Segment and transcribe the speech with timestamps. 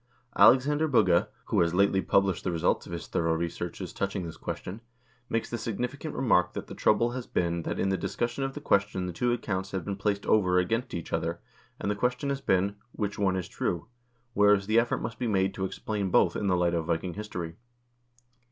[0.35, 4.81] Alexander Bugge, who has lately published the results of his thorough researches touching this question,
[5.29, 8.61] makes the significant remark that the trouble has been that in the discussion of the
[8.61, 11.39] question the two accounts have been placed over against each other,
[11.79, 13.89] and the question has been, "which one is true?"
[14.33, 17.57] whereas the effort must be made to explain both in the light of Viking history.